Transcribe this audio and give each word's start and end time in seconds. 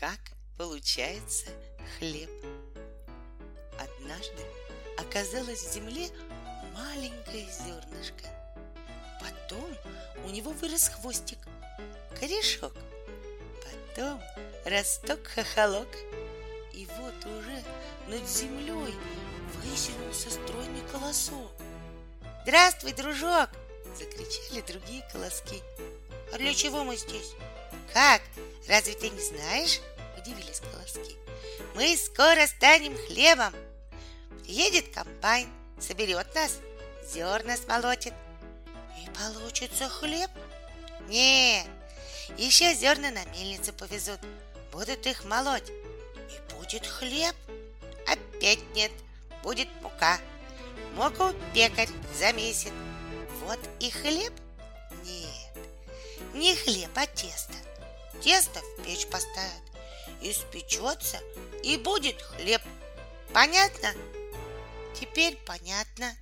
как 0.00 0.18
получается 0.56 1.50
хлеб. 1.98 2.30
Однажды 3.78 4.42
оказалось 4.96 5.62
в 5.62 5.74
земле 5.74 6.08
маленькое 6.74 7.46
зернышко. 7.50 8.24
Потом 9.20 9.76
у 10.24 10.30
него 10.30 10.52
вырос 10.52 10.88
хвостик, 10.88 11.38
корешок. 12.18 12.72
Потом 13.62 14.22
росток 14.64 15.26
хохолок. 15.26 15.88
И 16.72 16.88
вот 16.96 17.26
уже 17.26 17.62
над 18.08 18.26
землей 18.26 18.94
высунулся 19.62 20.30
стройный 20.30 20.82
колосок. 20.90 21.52
«Здравствуй, 22.44 22.94
дружок!»— 22.94 23.50
закричали 23.98 24.62
другие 24.62 25.06
колоски. 25.12 25.62
«А 26.32 26.38
для 26.38 26.54
чего 26.54 26.84
мы 26.84 26.96
здесь?» 26.96 27.34
«Как? 27.92 28.22
Разве 28.68 28.94
ты 28.94 29.10
не 29.10 29.20
знаешь?»— 29.20 29.80
удивились 30.20 30.60
колоски. 30.60 31.16
«Мы 31.74 31.96
скоро 31.96 32.46
станем 32.46 32.96
хлебом!» 32.96 33.54
Едет 34.50 34.92
комбайн, 34.92 35.48
соберет 35.78 36.34
нас, 36.34 36.58
зерна 37.06 37.56
смолотит. 37.56 38.12
И 38.98 39.08
получится 39.10 39.88
хлеб? 39.88 40.28
Нет, 41.06 41.68
еще 42.36 42.74
зерна 42.74 43.12
на 43.12 43.24
мельницу 43.26 43.72
повезут, 43.72 44.18
будут 44.72 45.06
их 45.06 45.24
молоть. 45.24 45.70
И 45.70 46.54
будет 46.54 46.84
хлеб? 46.84 47.36
Опять 48.08 48.58
нет, 48.74 48.90
будет 49.44 49.68
мука. 49.82 50.18
Муку 50.96 51.32
пекарь 51.54 51.88
замесит. 52.18 52.72
Вот 53.44 53.60
и 53.78 53.88
хлеб? 53.90 54.32
Нет, 55.04 55.64
не 56.34 56.56
хлеб, 56.56 56.90
а 56.96 57.06
тесто. 57.06 57.54
Тесто 58.20 58.58
в 58.58 58.82
печь 58.82 59.06
поставят, 59.06 59.62
испечется 60.22 61.18
и 61.62 61.76
будет 61.76 62.20
хлеб. 62.22 62.62
Понятно? 63.32 63.92
Теперь 64.94 65.36
понятно. 65.46 66.14